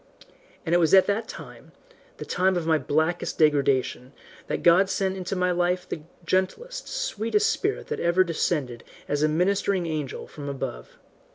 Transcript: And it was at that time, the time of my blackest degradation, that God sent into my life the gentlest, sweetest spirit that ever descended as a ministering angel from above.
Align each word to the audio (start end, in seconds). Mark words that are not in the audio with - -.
And 0.65 0.73
it 0.73 0.79
was 0.79 0.95
at 0.95 1.05
that 1.05 1.27
time, 1.27 1.73
the 2.17 2.25
time 2.25 2.57
of 2.57 2.65
my 2.65 2.79
blackest 2.79 3.37
degradation, 3.37 4.13
that 4.47 4.63
God 4.63 4.89
sent 4.89 5.15
into 5.15 5.35
my 5.35 5.51
life 5.51 5.87
the 5.87 6.01
gentlest, 6.25 6.87
sweetest 6.87 7.51
spirit 7.51 7.85
that 7.89 7.99
ever 7.99 8.23
descended 8.23 8.83
as 9.07 9.21
a 9.21 9.27
ministering 9.27 9.85
angel 9.85 10.25
from 10.25 10.49
above. 10.49 10.97